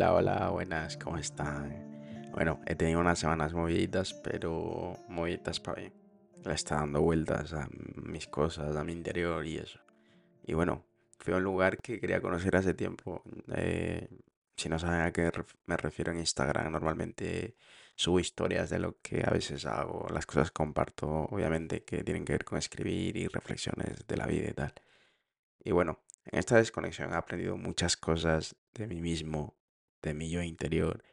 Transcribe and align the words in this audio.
Hola, 0.00 0.50
buenas, 0.50 0.96
¿cómo 0.96 1.18
están? 1.18 2.30
Bueno, 2.30 2.60
he 2.66 2.76
tenido 2.76 3.00
unas 3.00 3.18
semanas 3.18 3.52
moviditas, 3.52 4.14
pero 4.14 4.96
moviditas 5.08 5.58
para 5.58 5.80
bien. 5.80 5.92
Le 6.44 6.54
está 6.54 6.76
dando 6.76 7.00
vueltas 7.00 7.52
a 7.52 7.68
mis 7.96 8.28
cosas, 8.28 8.76
a 8.76 8.84
mi 8.84 8.92
interior 8.92 9.44
y 9.44 9.56
eso. 9.56 9.80
Y 10.44 10.54
bueno, 10.54 10.84
fui 11.18 11.34
a 11.34 11.38
un 11.38 11.42
lugar 11.42 11.78
que 11.78 11.98
quería 11.98 12.20
conocer 12.20 12.54
hace 12.54 12.74
tiempo. 12.74 13.24
Eh, 13.56 14.08
si 14.56 14.68
no 14.68 14.78
saben 14.78 15.00
a 15.00 15.12
qué 15.12 15.32
me 15.66 15.76
refiero 15.76 16.12
en 16.12 16.20
Instagram, 16.20 16.70
normalmente 16.70 17.56
subo 17.96 18.20
historias 18.20 18.70
de 18.70 18.78
lo 18.78 19.00
que 19.02 19.24
a 19.26 19.30
veces 19.30 19.66
hago, 19.66 20.06
las 20.12 20.26
cosas 20.26 20.52
comparto, 20.52 21.08
obviamente, 21.08 21.82
que 21.82 22.04
tienen 22.04 22.24
que 22.24 22.34
ver 22.34 22.44
con 22.44 22.56
escribir 22.56 23.16
y 23.16 23.26
reflexiones 23.26 24.06
de 24.06 24.16
la 24.16 24.26
vida 24.26 24.48
y 24.48 24.54
tal. 24.54 24.74
Y 25.64 25.72
bueno, 25.72 25.98
en 26.24 26.38
esta 26.38 26.54
desconexión 26.54 27.12
he 27.12 27.16
aprendido 27.16 27.56
muchas 27.56 27.96
cosas 27.96 28.54
de 28.74 28.86
mí 28.86 29.00
mismo, 29.00 29.57
de 30.02 30.14
mi 30.14 30.30
yo 30.30 30.42
interior 30.42 31.04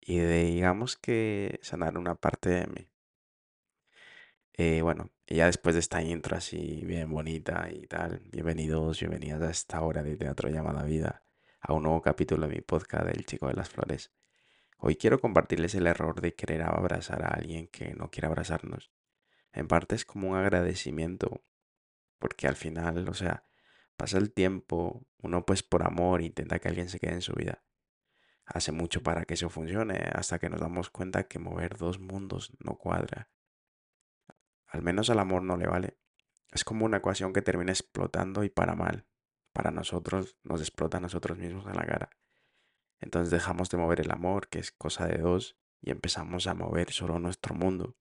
y 0.00 0.18
de, 0.18 0.44
digamos 0.44 0.96
que 0.96 1.58
sanar 1.62 1.98
una 1.98 2.14
parte 2.14 2.50
de 2.50 2.66
mí. 2.68 2.88
Eh, 4.54 4.80
bueno, 4.82 5.10
y 5.26 5.36
ya 5.36 5.46
después 5.46 5.74
de 5.74 5.80
esta 5.80 6.02
intro 6.02 6.36
así 6.36 6.82
bien 6.86 7.10
bonita 7.10 7.68
y 7.70 7.86
tal, 7.86 8.20
bienvenidos, 8.30 9.00
bienvenidas 9.00 9.42
a 9.42 9.50
esta 9.50 9.82
hora 9.82 10.02
de 10.02 10.16
teatro 10.16 10.48
llamada 10.48 10.84
vida, 10.84 11.24
a 11.60 11.74
un 11.74 11.82
nuevo 11.82 12.00
capítulo 12.00 12.46
de 12.46 12.54
mi 12.54 12.60
podcast 12.62 13.08
El 13.08 13.26
Chico 13.26 13.48
de 13.48 13.54
las 13.54 13.68
Flores. 13.68 14.12
Hoy 14.78 14.96
quiero 14.96 15.20
compartirles 15.20 15.74
el 15.74 15.86
error 15.86 16.20
de 16.20 16.34
querer 16.34 16.62
abrazar 16.62 17.22
a 17.22 17.28
alguien 17.28 17.66
que 17.68 17.94
no 17.94 18.10
quiere 18.10 18.28
abrazarnos. 18.28 18.90
En 19.52 19.68
parte 19.68 19.94
es 19.94 20.04
como 20.04 20.30
un 20.30 20.36
agradecimiento, 20.36 21.42
porque 22.18 22.46
al 22.46 22.56
final, 22.56 23.08
o 23.08 23.14
sea, 23.14 23.44
pasa 23.96 24.18
el 24.18 24.32
tiempo, 24.32 25.06
uno 25.18 25.44
pues 25.44 25.62
por 25.62 25.82
amor 25.82 26.22
intenta 26.22 26.58
que 26.58 26.68
alguien 26.68 26.88
se 26.88 26.98
quede 26.98 27.14
en 27.14 27.22
su 27.22 27.32
vida. 27.34 27.65
Hace 28.46 28.70
mucho 28.72 29.02
para 29.02 29.24
que 29.24 29.34
eso 29.34 29.50
funcione, 29.50 30.10
hasta 30.14 30.38
que 30.38 30.48
nos 30.48 30.60
damos 30.60 30.88
cuenta 30.88 31.24
que 31.24 31.38
mover 31.38 31.76
dos 31.76 31.98
mundos 31.98 32.52
no 32.64 32.76
cuadra. 32.76 33.28
Al 34.66 34.82
menos 34.82 35.10
al 35.10 35.18
amor 35.18 35.42
no 35.42 35.56
le 35.56 35.66
vale. 35.66 35.98
Es 36.52 36.64
como 36.64 36.84
una 36.84 36.98
ecuación 36.98 37.32
que 37.32 37.42
termina 37.42 37.72
explotando 37.72 38.44
y 38.44 38.48
para 38.48 38.74
mal. 38.74 39.04
Para 39.52 39.70
nosotros 39.70 40.36
nos 40.44 40.60
explota 40.60 40.98
a 40.98 41.00
nosotros 41.00 41.36
mismos 41.38 41.66
en 41.66 41.74
la 41.74 41.84
cara. 41.84 42.10
Entonces 43.00 43.30
dejamos 43.30 43.68
de 43.68 43.78
mover 43.78 44.00
el 44.00 44.10
amor, 44.10 44.48
que 44.48 44.58
es 44.60 44.70
cosa 44.70 45.06
de 45.06 45.18
dos, 45.18 45.56
y 45.80 45.90
empezamos 45.90 46.46
a 46.46 46.54
mover 46.54 46.92
solo 46.92 47.18
nuestro 47.18 47.54
mundo. 47.54 47.96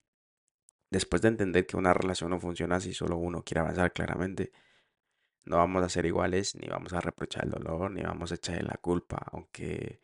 Después 0.91 1.21
de 1.21 1.29
entender 1.29 1.65
que 1.65 1.77
una 1.77 1.93
relación 1.93 2.29
no 2.29 2.39
funciona 2.39 2.79
si 2.79 2.93
solo 2.93 3.17
uno 3.17 3.43
quiere 3.43 3.61
avanzar 3.61 3.91
claramente, 3.93 4.51
no 5.43 5.57
vamos 5.57 5.83
a 5.83 5.89
ser 5.89 6.05
iguales, 6.05 6.55
ni 6.55 6.67
vamos 6.67 6.93
a 6.93 7.01
reprochar 7.01 7.45
el 7.45 7.51
dolor, 7.51 7.91
ni 7.91 8.01
vamos 8.01 8.31
a 8.31 8.35
echarle 8.35 8.63
la 8.63 8.77
culpa, 8.77 9.25
aunque 9.31 10.01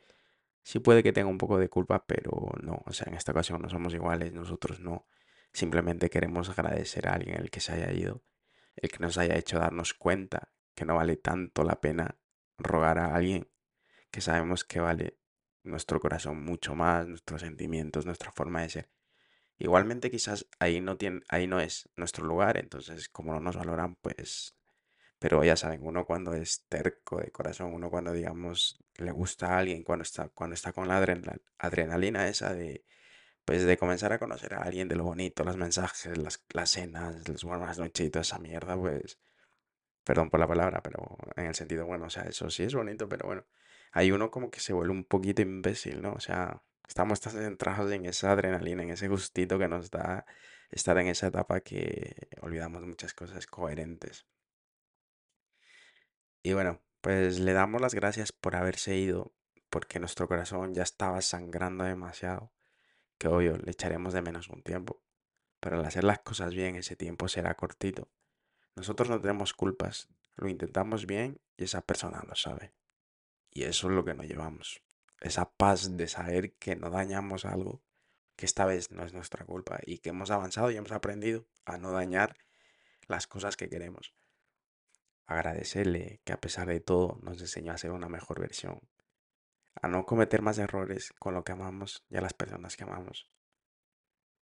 Sí 0.64 0.80
puede 0.80 1.04
que 1.04 1.14
tenga 1.14 1.30
un 1.30 1.38
poco 1.38 1.58
de 1.58 1.70
culpa, 1.70 2.06
pero 2.06 2.52
no, 2.62 2.82
o 2.86 2.94
sea, 2.94 3.08
en 3.08 3.16
esta 3.16 3.32
ocasión 3.32 3.62
no 3.62 3.70
somos 3.70 3.94
iguales, 3.94 4.34
nosotros 4.34 4.80
no. 4.80 5.08
Simplemente 5.54 6.10
queremos 6.10 6.50
agradecer 6.50 7.08
a 7.08 7.14
alguien 7.14 7.38
el 7.42 7.50
que 7.50 7.60
se 7.60 7.74
haya 7.74 7.92
ido, 7.92 8.24
el 8.76 8.90
que 8.90 9.00
nos 9.00 9.18
haya 9.18 9.36
hecho 9.38 9.60
darnos 9.60 9.94
cuenta 9.94 10.52
que 10.76 10.86
no 10.86 10.96
vale 10.96 11.18
tanto 11.18 11.64
la 11.64 11.82
pena 11.82 12.18
rogar 12.58 13.00
a 13.00 13.16
alguien 13.16 13.50
que 14.12 14.22
sabemos 14.22 14.64
que 14.64 14.80
vale 14.80 15.18
nuestro 15.64 16.00
corazón 16.00 16.44
mucho 16.44 16.76
más, 16.76 17.08
nuestros 17.08 17.42
sentimientos, 17.42 18.06
nuestra 18.06 18.32
forma 18.32 18.62
de 18.62 18.70
ser. 18.70 18.90
Igualmente 19.58 20.12
quizás 20.12 20.48
ahí 20.60 20.82
no 20.82 20.98
tiene, 20.98 21.22
ahí 21.30 21.48
no 21.48 21.60
es 21.60 21.90
nuestro 21.96 22.26
lugar, 22.26 22.58
entonces 22.58 23.10
como 23.10 23.34
no 23.34 23.40
nos 23.40 23.58
valoran, 23.58 23.96
pues 23.96 24.56
pero 25.22 25.44
ya 25.44 25.56
saben, 25.56 25.82
uno 25.84 26.04
cuando 26.04 26.34
es 26.34 26.66
terco 26.68 27.20
de 27.20 27.30
corazón, 27.32 27.76
uno 27.76 27.92
cuando, 27.92 28.12
digamos, 28.12 28.84
le 29.02 29.12
gusta 29.12 29.56
a 29.56 29.60
alguien, 29.60 29.84
cuando 29.84 30.04
está, 30.04 30.30
cuando 30.30 30.54
está 30.56 30.74
con 30.74 30.88
la 30.88 30.98
adrenal- 31.02 31.42
adrenalina 31.60 32.28
esa 32.28 32.54
de, 32.54 32.86
pues, 33.46 33.64
de 33.66 33.78
comenzar 33.78 34.14
a 34.14 34.20
conocer 34.20 34.54
a 34.56 34.64
alguien, 34.64 34.88
de 34.90 34.96
lo 34.98 35.06
bonito, 35.06 35.44
los 35.46 35.58
mensajes, 35.58 36.18
las, 36.18 36.44
las 36.54 36.72
cenas, 36.72 37.28
las 37.30 37.44
buenas 37.44 37.80
noches 37.80 38.08
y 38.08 38.12
toda 38.12 38.22
esa 38.24 38.40
mierda, 38.40 38.78
pues, 38.78 39.20
perdón 40.04 40.30
por 40.30 40.40
la 40.40 40.48
palabra, 40.48 40.82
pero 40.84 41.18
en 41.36 41.46
el 41.48 41.56
sentido, 41.56 41.86
bueno, 41.86 42.06
o 42.06 42.10
sea, 42.10 42.24
eso 42.24 42.50
sí 42.50 42.64
es 42.64 42.74
bonito, 42.76 43.08
pero 43.10 43.28
bueno, 43.28 43.46
hay 43.92 44.12
uno 44.12 44.32
como 44.32 44.50
que 44.52 44.60
se 44.60 44.74
vuelve 44.74 44.92
un 44.94 45.06
poquito 45.06 45.42
imbécil, 45.42 46.02
¿no? 46.02 46.14
O 46.14 46.20
sea, 46.20 46.64
estamos 46.88 47.22
tan 47.22 47.34
centrados 47.34 47.92
en 47.92 48.06
esa 48.06 48.32
adrenalina, 48.32 48.84
en 48.84 48.92
ese 48.92 49.08
gustito 49.08 49.60
que 49.60 49.68
nos 49.68 49.92
da 49.92 50.26
estar 50.72 50.98
en 50.98 51.08
esa 51.08 51.28
etapa 51.28 51.62
que 51.62 52.16
olvidamos 52.42 52.84
muchas 52.84 53.14
cosas 53.14 53.48
coherentes. 53.48 54.26
Y 56.44 56.54
bueno, 56.54 56.80
pues 57.02 57.40
le 57.40 57.54
damos 57.54 57.82
las 57.82 57.96
gracias 57.96 58.32
por 58.32 58.56
haberse 58.56 58.96
ido, 58.96 59.34
porque 59.70 60.00
nuestro 60.00 60.28
corazón 60.28 60.74
ya 60.74 60.84
estaba 60.84 61.22
sangrando 61.22 61.84
demasiado, 61.84 62.52
que 63.18 63.28
obvio 63.28 63.58
le 63.58 63.72
echaremos 63.72 64.14
de 64.14 64.22
menos 64.22 64.50
un 64.50 64.62
tiempo, 64.62 65.02
pero 65.60 65.80
al 65.80 65.86
hacer 65.86 66.04
las 66.04 66.20
cosas 66.20 66.54
bien 66.54 66.76
ese 66.76 66.96
tiempo 66.96 67.28
será 67.28 67.56
cortito. 67.56 68.10
Nosotros 68.76 69.10
no 69.10 69.20
tenemos 69.20 69.54
culpas, 69.54 70.10
lo 70.36 70.48
intentamos 70.48 71.06
bien 71.06 71.42
y 71.58 71.66
esa 71.66 71.82
persona 71.82 72.24
lo 72.28 72.36
sabe. 72.36 72.74
Y 73.50 73.64
eso 73.64 73.88
es 73.88 73.94
lo 73.94 74.06
que 74.06 74.14
nos 74.14 74.28
llevamos, 74.28 74.82
esa 75.20 75.52
paz 75.52 75.98
de 75.98 76.08
saber 76.08 76.54
que 76.54 76.76
no 76.76 76.90
dañamos 76.90 77.46
algo, 77.46 77.82
que 78.36 78.46
esta 78.46 78.66
vez 78.66 78.92
no 78.92 79.04
es 79.04 79.14
nuestra 79.14 79.46
culpa 79.46 79.80
y 79.86 80.00
que 80.00 80.10
hemos 80.10 80.32
avanzado 80.32 80.72
y 80.72 80.78
hemos 80.78 80.92
aprendido 80.92 81.46
a 81.66 81.78
no 81.78 81.92
dañar 81.92 82.38
las 83.08 83.28
cosas 83.28 83.58
que 83.58 83.70
queremos. 83.70 84.14
Agradecerle 85.26 86.22
que 86.24 86.34
a 86.34 86.42
pesar 86.42 86.68
de 86.68 86.80
todo 86.80 87.20
nos 87.22 87.40
enseñó 87.42 87.72
a 87.72 87.78
ser 87.78 87.92
una 87.92 88.10
mejor 88.10 88.40
versión, 88.40 88.82
a 89.82 89.88
no 89.88 90.06
cometer 90.06 90.42
más 90.42 90.58
errores 90.58 91.14
con 91.20 91.34
lo 91.34 91.44
que 91.44 91.54
amamos 91.54 92.04
y 92.10 92.18
a 92.18 92.22
las 92.22 92.34
personas 92.34 92.76
que 92.76 92.84
amamos. 92.84 93.30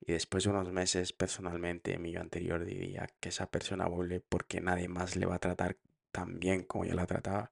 Y 0.01 0.13
después 0.13 0.43
de 0.43 0.49
unos 0.49 0.71
meses, 0.71 1.13
personalmente, 1.13 1.97
mi 1.97 2.11
yo 2.11 2.21
anterior 2.21 2.65
diría 2.65 3.09
que 3.19 3.29
esa 3.29 3.51
persona 3.51 3.87
vuelve 3.87 4.21
porque 4.21 4.61
nadie 4.61 4.87
más 4.87 5.15
le 5.15 5.25
va 5.25 5.35
a 5.35 5.39
tratar 5.39 5.77
tan 6.11 6.39
bien 6.39 6.63
como 6.63 6.85
yo 6.85 6.93
la 6.95 7.05
trataba. 7.05 7.51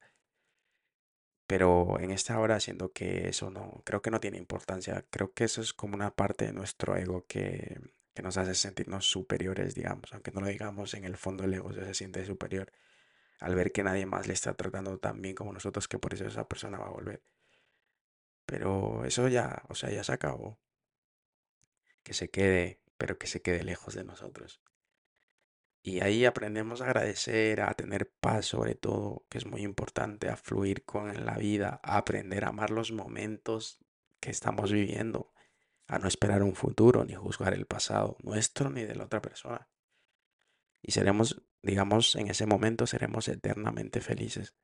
Pero 1.46 2.00
en 2.00 2.12
esta 2.12 2.40
hora 2.40 2.60
siento 2.60 2.92
que 2.92 3.30
eso 3.30 3.50
no, 3.50 3.82
creo 3.86 4.02
que 4.02 4.12
no 4.12 4.20
tiene 4.20 4.38
importancia. 4.38 5.06
Creo 5.10 5.34
que 5.34 5.46
eso 5.46 5.62
es 5.62 5.74
como 5.74 5.96
una 5.96 6.16
parte 6.16 6.46
de 6.46 6.54
nuestro 6.54 6.96
ego 6.98 7.26
que, 7.28 7.80
que 8.14 8.22
nos 8.22 8.38
hace 8.38 8.56
sentirnos 8.56 9.10
superiores, 9.10 9.76
digamos. 9.76 10.14
Aunque 10.14 10.32
no 10.32 10.42
lo 10.42 10.48
digamos, 10.48 10.94
en 10.94 11.06
el 11.06 11.18
fondo 11.18 11.46
el 11.46 11.54
ego 11.54 11.74
se 11.74 11.94
siente 11.94 12.26
superior 12.26 12.72
al 13.40 13.56
ver 13.56 13.72
que 13.72 13.84
nadie 13.84 14.06
más 14.06 14.28
le 14.28 14.34
está 14.34 14.54
tratando 14.56 14.98
tan 15.00 15.22
bien 15.22 15.36
como 15.36 15.54
nosotros, 15.54 15.88
que 15.88 16.00
por 16.00 16.14
eso 16.14 16.26
esa 16.26 16.48
persona 16.48 16.80
va 16.80 16.88
a 16.88 16.92
volver. 16.92 17.24
Pero 18.46 19.06
eso 19.06 19.28
ya, 19.28 19.64
o 19.70 19.76
sea, 19.76 19.92
ya 19.92 20.04
se 20.04 20.14
acabó. 20.14 20.60
Que 22.04 22.14
se 22.14 22.30
quede, 22.30 22.82
pero 22.98 23.18
que 23.18 23.28
se 23.28 23.42
quede 23.42 23.64
lejos 23.64 23.94
de 23.94 24.04
nosotros. 24.04 24.62
Y 25.88 26.02
ahí 26.02 26.26
aprendemos 26.26 26.82
a 26.82 26.86
agradecer, 26.86 27.62
a 27.62 27.74
tener 27.74 28.12
paz 28.20 28.46
sobre 28.46 28.76
todo, 28.76 29.26
que 29.30 29.38
es 29.38 29.46
muy 29.46 29.62
importante, 29.62 30.30
a 30.30 30.36
fluir 30.36 30.84
con 30.84 31.26
la 31.26 31.38
vida, 31.38 31.80
a 31.84 31.98
aprender 31.98 32.44
a 32.44 32.50
amar 32.50 32.72
los 32.72 32.92
momentos 32.92 33.80
que 34.20 34.32
estamos 34.32 34.72
viviendo, 34.72 35.32
a 35.88 36.00
no 36.00 36.08
esperar 36.08 36.44
un 36.44 36.56
futuro 36.56 37.06
ni 37.06 37.14
juzgar 37.14 37.54
el 37.54 37.66
pasado, 37.66 38.18
nuestro 38.22 38.70
ni 38.70 38.84
de 38.84 38.96
la 38.96 39.06
otra 39.06 39.22
persona. 39.22 39.70
Y 40.82 40.92
seremos, 40.92 41.42
digamos, 41.62 42.16
en 42.16 42.28
ese 42.30 42.46
momento 42.46 42.88
seremos 42.88 43.28
eternamente 43.28 44.02
felices. 44.02 44.56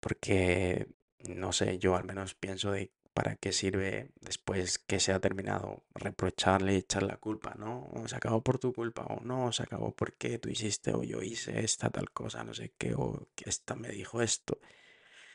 Porque, 0.00 0.88
no 1.20 1.52
sé, 1.52 1.78
yo 1.78 1.96
al 1.96 2.04
menos 2.04 2.34
pienso 2.34 2.72
de 2.72 2.92
para 3.18 3.34
qué 3.34 3.52
sirve 3.52 4.12
después 4.20 4.78
que 4.78 5.00
se 5.00 5.12
ha 5.12 5.18
terminado 5.18 5.82
reprocharle 5.92 6.74
y 6.74 6.76
echar 6.76 7.02
la 7.02 7.16
culpa, 7.16 7.56
¿no? 7.58 7.88
O 7.94 8.06
se 8.06 8.14
acabó 8.14 8.44
por 8.44 8.60
tu 8.60 8.72
culpa, 8.72 9.02
o 9.06 9.20
no, 9.24 9.50
se 9.50 9.64
acabó 9.64 9.92
porque 9.92 10.38
tú 10.38 10.48
hiciste, 10.50 10.92
o 10.92 11.02
yo 11.02 11.20
hice 11.20 11.64
esta 11.64 11.90
tal 11.90 12.12
cosa, 12.12 12.44
no 12.44 12.54
sé 12.54 12.74
qué, 12.78 12.94
o 12.94 13.26
que 13.34 13.50
esta 13.50 13.74
me 13.74 13.88
dijo 13.88 14.22
esto. 14.22 14.60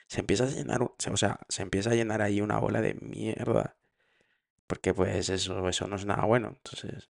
Se 0.07 0.21
empieza 0.21 0.45
a 0.45 0.47
llenar, 0.47 0.81
o 0.81 1.17
sea, 1.17 1.39
se 1.49 1.61
empieza 1.61 1.89
a 1.89 1.95
llenar 1.95 2.21
ahí 2.21 2.39
una 2.39 2.57
bola 2.57 2.79
de 2.79 2.93
mierda, 2.95 3.75
porque 4.65 4.93
pues 4.93 5.27
eso, 5.29 5.67
eso 5.67 5.87
no 5.87 5.97
es 5.97 6.05
nada 6.05 6.23
bueno, 6.23 6.53
entonces, 6.55 7.09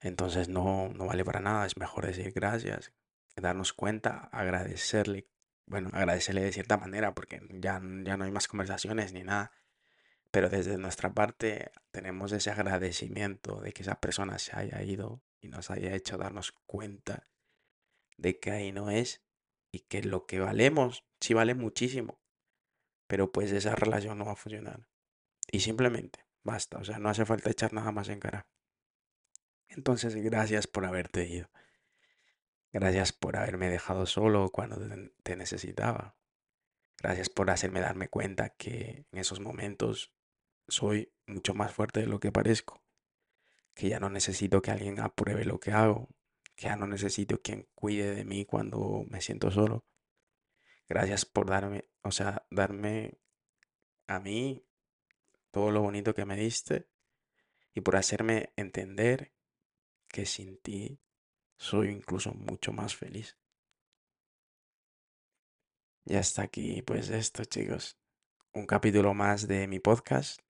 entonces 0.00 0.48
no, 0.48 0.88
no 0.88 1.06
vale 1.06 1.24
para 1.24 1.40
nada, 1.40 1.66
es 1.66 1.76
mejor 1.76 2.06
decir 2.06 2.32
gracias, 2.32 2.92
darnos 3.36 3.72
cuenta, 3.72 4.28
agradecerle, 4.32 5.28
bueno, 5.66 5.90
agradecerle 5.92 6.42
de 6.42 6.52
cierta 6.52 6.76
manera, 6.76 7.14
porque 7.14 7.40
ya, 7.50 7.80
ya 8.04 8.16
no 8.16 8.24
hay 8.24 8.30
más 8.30 8.48
conversaciones 8.48 9.12
ni 9.12 9.22
nada, 9.22 9.52
pero 10.30 10.48
desde 10.48 10.78
nuestra 10.78 11.14
parte 11.14 11.70
tenemos 11.90 12.32
ese 12.32 12.50
agradecimiento 12.50 13.60
de 13.60 13.72
que 13.72 13.82
esa 13.82 14.00
persona 14.00 14.38
se 14.38 14.56
haya 14.56 14.82
ido 14.82 15.22
y 15.40 15.48
nos 15.48 15.70
haya 15.70 15.94
hecho 15.94 16.18
darnos 16.18 16.52
cuenta 16.66 17.28
de 18.16 18.38
que 18.38 18.50
ahí 18.50 18.72
no 18.72 18.90
es 18.90 19.22
y 19.70 19.80
que 19.80 20.02
lo 20.02 20.26
que 20.26 20.40
valemos 20.40 21.04
sí 21.20 21.34
vale 21.34 21.54
muchísimo, 21.54 22.20
pero 23.06 23.32
pues 23.32 23.52
esa 23.52 23.74
relación 23.74 24.18
no 24.18 24.26
va 24.26 24.32
a 24.32 24.36
funcionar. 24.36 24.86
Y 25.50 25.60
simplemente 25.60 26.26
basta, 26.42 26.78
o 26.78 26.84
sea, 26.84 26.98
no 26.98 27.08
hace 27.08 27.24
falta 27.24 27.50
echar 27.50 27.72
nada 27.72 27.92
más 27.92 28.08
en 28.08 28.20
cara. 28.20 28.46
Entonces, 29.68 30.14
gracias 30.16 30.66
por 30.66 30.84
haberte 30.84 31.26
ido. 31.26 31.48
Gracias 32.72 33.12
por 33.12 33.36
haberme 33.36 33.68
dejado 33.68 34.06
solo 34.06 34.50
cuando 34.50 34.78
te 35.22 35.36
necesitaba. 35.36 36.16
Gracias 36.98 37.28
por 37.28 37.50
hacerme 37.50 37.80
darme 37.80 38.08
cuenta 38.08 38.50
que 38.50 39.06
en 39.10 39.18
esos 39.18 39.40
momentos 39.40 40.12
soy 40.66 41.12
mucho 41.26 41.54
más 41.54 41.72
fuerte 41.72 42.00
de 42.00 42.06
lo 42.06 42.20
que 42.20 42.32
parezco. 42.32 42.82
Que 43.74 43.88
ya 43.88 44.00
no 44.00 44.10
necesito 44.10 44.60
que 44.60 44.70
alguien 44.70 45.00
apruebe 45.00 45.44
lo 45.44 45.60
que 45.60 45.72
hago. 45.72 46.08
Que 46.56 46.66
ya 46.66 46.76
no 46.76 46.86
necesito 46.86 47.40
quien 47.40 47.68
cuide 47.74 48.14
de 48.14 48.24
mí 48.24 48.44
cuando 48.44 49.04
me 49.08 49.20
siento 49.20 49.50
solo. 49.50 49.84
Gracias 50.88 51.24
por 51.24 51.48
darme, 51.48 51.88
o 52.02 52.10
sea, 52.10 52.46
darme 52.50 53.18
a 54.06 54.18
mí 54.20 54.64
todo 55.50 55.70
lo 55.70 55.82
bonito 55.82 56.14
que 56.14 56.24
me 56.24 56.36
diste 56.36 56.88
y 57.74 57.80
por 57.80 57.96
hacerme 57.96 58.52
entender 58.56 59.32
que 60.08 60.26
sin 60.26 60.58
ti 60.58 60.98
soy 61.56 61.88
incluso 61.88 62.32
mucho 62.32 62.72
más 62.72 62.96
feliz. 62.96 63.36
Y 66.04 66.16
hasta 66.16 66.42
aquí, 66.42 66.82
pues 66.82 67.10
esto, 67.10 67.44
chicos. 67.44 67.98
Un 68.54 68.66
capítulo 68.66 69.12
más 69.12 69.46
de 69.46 69.66
mi 69.66 69.78
podcast. 69.78 70.40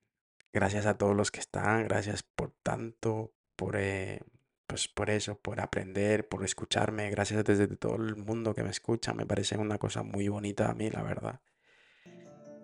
Gracias 0.53 0.85
a 0.85 0.97
todos 0.97 1.15
los 1.15 1.31
que 1.31 1.41
están, 1.41 1.87
gracias 1.87 2.23
por 2.23 2.53
tanto, 2.63 3.33
por, 3.55 3.75
eh, 3.77 4.21
pues 4.65 4.87
por 4.87 5.09
eso, 5.09 5.37
por 5.37 5.59
aprender, 5.59 6.27
por 6.27 6.45
escucharme. 6.45 7.09
Gracias 7.09 7.43
desde 7.43 7.67
todo 7.75 7.95
el 7.95 8.15
mundo 8.15 8.53
que 8.53 8.63
me 8.63 8.69
escucha. 8.69 9.13
Me 9.13 9.25
parece 9.25 9.57
una 9.57 9.77
cosa 9.77 10.01
muy 10.01 10.29
bonita 10.29 10.69
a 10.69 10.73
mí, 10.73 10.89
la 10.89 11.03
verdad. 11.03 11.41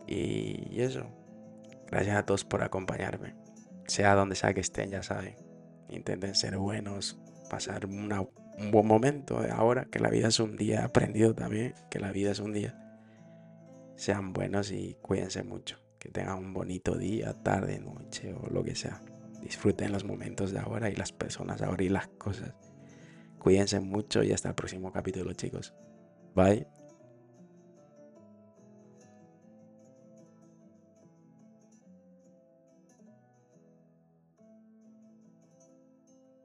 Y 0.08 0.82
eso. 0.82 1.12
Gracias 1.88 2.16
a 2.16 2.26
todos 2.26 2.46
por 2.46 2.64
acompañarme. 2.64 3.36
Sea 3.88 4.16
donde 4.16 4.36
sea 4.36 4.54
que 4.54 4.62
estén, 4.62 4.92
ya 4.92 5.04
saben. 5.04 5.45
Intenten 5.90 6.36
ser 6.36 6.58
buenos, 6.58 7.20
pasar 7.50 7.86
un 7.86 8.72
buen 8.72 8.88
momento 8.88 9.42
de 9.42 9.52
ahora, 9.52 9.86
que 9.86 10.00
la 10.00 10.10
vida 10.10 10.28
es 10.30 10.40
un 10.40 10.56
día. 10.56 10.84
Aprendido 10.86 11.34
también 11.34 11.74
que 11.90 12.00
la 12.00 12.12
vida 12.12 12.32
es 12.32 12.40
un 12.40 12.54
día. 12.54 12.78
Sean 13.96 14.34
buenos 14.34 14.72
y 14.72 14.98
cuídense 15.02 15.44
mucho. 15.44 15.78
Que 16.00 16.10
tengan 16.10 16.38
un 16.38 16.54
bonito 16.54 16.98
día, 16.98 17.34
tarde, 17.34 17.80
noche 17.80 18.34
o 18.34 18.48
lo 18.50 18.64
que 18.64 18.76
sea. 18.76 19.02
Disfruten 19.42 19.92
los 19.92 20.04
momentos 20.04 20.52
de 20.52 20.60
ahora 20.60 20.90
y 20.90 20.96
las 20.96 21.12
personas 21.12 21.62
ahora 21.62 21.84
y 21.84 21.90
las 21.90 22.08
cosas. 22.08 22.54
Cuídense 23.40 23.80
mucho 23.80 24.24
y 24.24 24.32
hasta 24.32 24.50
el 24.50 24.56
próximo 24.56 24.92
capítulo, 24.92 25.34
chicos. 25.34 25.74
Bye. 26.36 26.85